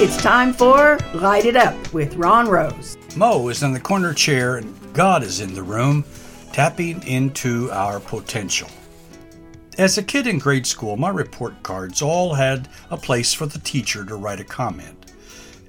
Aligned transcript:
It's 0.00 0.16
time 0.22 0.52
for 0.52 0.96
Light 1.12 1.44
It 1.44 1.56
Up 1.56 1.92
with 1.92 2.14
Ron 2.14 2.46
Rose. 2.48 2.96
Mo 3.16 3.48
is 3.48 3.64
in 3.64 3.72
the 3.72 3.80
corner 3.80 4.14
chair 4.14 4.58
and 4.58 4.72
God 4.94 5.24
is 5.24 5.40
in 5.40 5.52
the 5.54 5.62
room, 5.64 6.04
tapping 6.52 7.02
into 7.02 7.68
our 7.72 7.98
potential. 7.98 8.68
As 9.76 9.98
a 9.98 10.02
kid 10.04 10.28
in 10.28 10.38
grade 10.38 10.68
school, 10.68 10.96
my 10.96 11.08
report 11.08 11.60
cards 11.64 12.00
all 12.00 12.32
had 12.32 12.68
a 12.92 12.96
place 12.96 13.34
for 13.34 13.46
the 13.46 13.58
teacher 13.58 14.04
to 14.04 14.14
write 14.14 14.38
a 14.38 14.44
comment. 14.44 15.10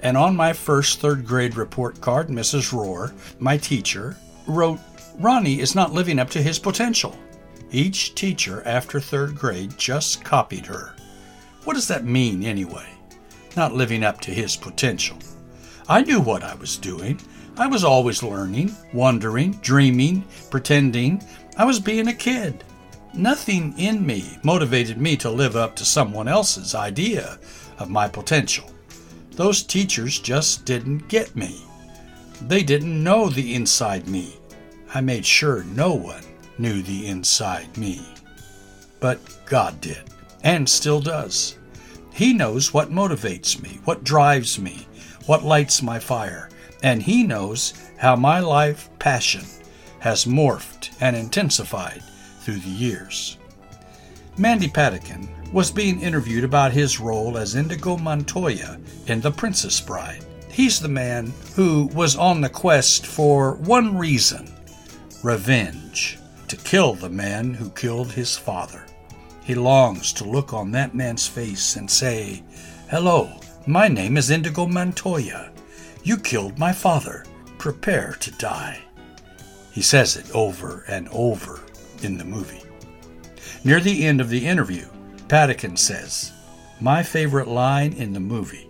And 0.00 0.14
on 0.14 0.36
my 0.36 0.52
first 0.52 1.00
third 1.00 1.24
grade 1.26 1.56
report 1.56 1.98
card, 2.02 2.28
Mrs. 2.28 2.70
Rohr, 2.70 3.14
my 3.40 3.56
teacher, 3.56 4.14
wrote, 4.46 4.78
Ronnie 5.18 5.60
is 5.60 5.74
not 5.74 5.94
living 5.94 6.18
up 6.18 6.28
to 6.30 6.42
his 6.42 6.58
potential. 6.58 7.18
Each 7.70 8.14
teacher 8.14 8.62
after 8.66 9.00
third 9.00 9.36
grade 9.36 9.78
just 9.78 10.22
copied 10.22 10.66
her. 10.66 10.94
What 11.64 11.72
does 11.72 11.88
that 11.88 12.04
mean 12.04 12.44
anyway? 12.44 12.97
Not 13.58 13.74
living 13.74 14.04
up 14.04 14.20
to 14.20 14.30
his 14.30 14.54
potential. 14.54 15.18
I 15.88 16.02
knew 16.02 16.20
what 16.20 16.44
I 16.44 16.54
was 16.54 16.76
doing. 16.76 17.20
I 17.56 17.66
was 17.66 17.82
always 17.82 18.22
learning, 18.22 18.72
wondering, 18.92 19.50
dreaming, 19.62 20.24
pretending. 20.48 21.24
I 21.56 21.64
was 21.64 21.80
being 21.80 22.06
a 22.06 22.14
kid. 22.14 22.62
Nothing 23.14 23.76
in 23.76 24.06
me 24.06 24.38
motivated 24.44 24.98
me 24.98 25.16
to 25.16 25.28
live 25.28 25.56
up 25.56 25.74
to 25.74 25.84
someone 25.84 26.28
else's 26.28 26.76
idea 26.76 27.40
of 27.80 27.90
my 27.90 28.06
potential. 28.06 28.70
Those 29.32 29.64
teachers 29.64 30.20
just 30.20 30.64
didn't 30.64 31.08
get 31.08 31.34
me. 31.34 31.60
They 32.42 32.62
didn't 32.62 33.02
know 33.02 33.28
the 33.28 33.56
inside 33.56 34.06
me. 34.06 34.36
I 34.94 35.00
made 35.00 35.26
sure 35.26 35.64
no 35.64 35.94
one 35.94 36.22
knew 36.58 36.80
the 36.80 37.08
inside 37.08 37.76
me. 37.76 38.06
But 39.00 39.18
God 39.46 39.80
did, 39.80 40.04
and 40.44 40.68
still 40.68 41.00
does. 41.00 41.58
He 42.18 42.32
knows 42.32 42.74
what 42.74 42.90
motivates 42.90 43.62
me, 43.62 43.78
what 43.84 44.02
drives 44.02 44.58
me, 44.58 44.88
what 45.26 45.44
lights 45.44 45.82
my 45.82 46.00
fire, 46.00 46.50
and 46.82 47.00
He 47.00 47.22
knows 47.22 47.74
how 47.96 48.16
my 48.16 48.40
life 48.40 48.90
passion 48.98 49.44
has 50.00 50.24
morphed 50.24 50.90
and 51.00 51.14
intensified 51.14 52.02
through 52.40 52.58
the 52.58 52.70
years. 52.70 53.38
Mandy 54.36 54.66
Patinkin 54.66 55.28
was 55.52 55.70
being 55.70 56.00
interviewed 56.00 56.42
about 56.42 56.72
his 56.72 56.98
role 56.98 57.38
as 57.38 57.54
Inigo 57.54 57.96
Montoya 57.96 58.80
in 59.06 59.20
The 59.20 59.30
Princess 59.30 59.80
Bride. 59.80 60.24
He's 60.50 60.80
the 60.80 60.88
man 60.88 61.32
who 61.54 61.86
was 61.94 62.16
on 62.16 62.40
the 62.40 62.48
quest 62.48 63.06
for 63.06 63.54
one 63.58 63.96
reason 63.96 64.52
revenge 65.22 66.18
to 66.48 66.56
kill 66.56 66.94
the 66.94 67.10
man 67.10 67.54
who 67.54 67.70
killed 67.70 68.10
his 68.10 68.36
father. 68.36 68.84
He 69.48 69.54
longs 69.54 70.12
to 70.12 70.24
look 70.28 70.52
on 70.52 70.72
that 70.72 70.94
man's 70.94 71.26
face 71.26 71.76
and 71.76 71.90
say, 71.90 72.44
Hello, 72.90 73.32
my 73.66 73.88
name 73.88 74.18
is 74.18 74.28
Inigo 74.28 74.66
Montoya. 74.66 75.50
You 76.02 76.18
killed 76.18 76.58
my 76.58 76.70
father. 76.70 77.24
Prepare 77.56 78.18
to 78.20 78.30
die. 78.32 78.82
He 79.72 79.80
says 79.80 80.16
it 80.16 80.30
over 80.34 80.84
and 80.86 81.08
over 81.08 81.60
in 82.02 82.18
the 82.18 82.26
movie. 82.26 82.62
Near 83.64 83.80
the 83.80 84.04
end 84.04 84.20
of 84.20 84.28
the 84.28 84.46
interview, 84.46 84.84
Patinkin 85.28 85.78
says, 85.78 86.30
My 86.78 87.02
favorite 87.02 87.48
line 87.48 87.94
in 87.94 88.12
the 88.12 88.20
movie 88.20 88.68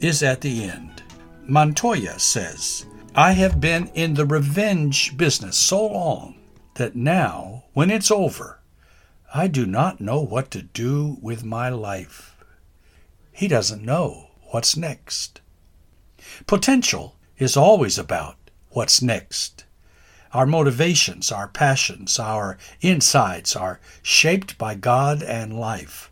is 0.00 0.22
at 0.22 0.42
the 0.42 0.64
end. 0.64 1.02
Montoya 1.46 2.18
says, 2.18 2.84
I 3.14 3.32
have 3.32 3.58
been 3.58 3.86
in 3.94 4.12
the 4.12 4.26
revenge 4.26 5.16
business 5.16 5.56
so 5.56 5.86
long 5.86 6.34
that 6.74 6.94
now, 6.94 7.64
when 7.72 7.90
it's 7.90 8.10
over, 8.10 8.59
I 9.32 9.46
do 9.46 9.64
not 9.64 10.00
know 10.00 10.20
what 10.20 10.50
to 10.50 10.62
do 10.62 11.16
with 11.22 11.44
my 11.44 11.68
life. 11.68 12.34
He 13.30 13.46
doesn't 13.46 13.84
know 13.84 14.30
what's 14.50 14.76
next. 14.76 15.40
Potential 16.48 17.14
is 17.38 17.56
always 17.56 17.96
about 17.96 18.36
what's 18.70 19.00
next. 19.00 19.64
Our 20.32 20.46
motivations, 20.46 21.30
our 21.30 21.46
passions, 21.46 22.18
our 22.18 22.58
insides 22.80 23.54
are 23.54 23.78
shaped 24.02 24.58
by 24.58 24.74
God 24.74 25.22
and 25.22 25.58
life. 25.58 26.10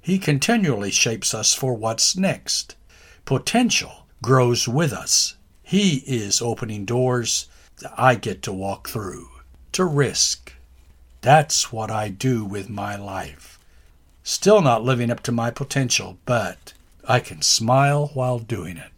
He 0.00 0.18
continually 0.18 0.90
shapes 0.90 1.34
us 1.34 1.52
for 1.52 1.74
what's 1.74 2.16
next. 2.16 2.76
Potential 3.26 4.06
grows 4.22 4.66
with 4.66 4.94
us. 4.94 5.36
He 5.62 5.96
is 6.06 6.40
opening 6.40 6.86
doors 6.86 7.46
that 7.80 7.92
I 7.98 8.14
get 8.14 8.42
to 8.44 8.54
walk 8.54 8.88
through, 8.88 9.28
to 9.72 9.84
risk. 9.84 10.54
That's 11.20 11.72
what 11.72 11.90
I 11.90 12.08
do 12.08 12.44
with 12.44 12.68
my 12.68 12.96
life. 12.96 13.58
Still 14.22 14.60
not 14.60 14.84
living 14.84 15.10
up 15.10 15.22
to 15.24 15.32
my 15.32 15.50
potential, 15.50 16.18
but 16.24 16.74
I 17.06 17.18
can 17.20 17.42
smile 17.42 18.10
while 18.14 18.38
doing 18.38 18.76
it. 18.76 18.90